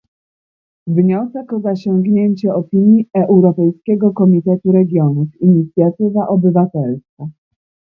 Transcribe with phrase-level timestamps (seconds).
[0.87, 7.27] Wniosek o zasięgnięcie opinii Europejskiego Komitetu Regionów- inicjatywa obywatelska